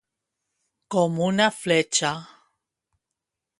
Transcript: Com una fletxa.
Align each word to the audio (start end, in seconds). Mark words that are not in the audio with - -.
Com 0.95 1.19
una 1.27 1.47
fletxa. 1.59 2.13